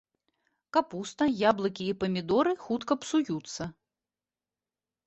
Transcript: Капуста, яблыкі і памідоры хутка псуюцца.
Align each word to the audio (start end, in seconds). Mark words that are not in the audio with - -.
Капуста, 0.77 1.27
яблыкі 1.51 1.83
і 1.91 1.97
памідоры 2.05 2.57
хутка 2.65 2.93
псуюцца. 3.05 3.71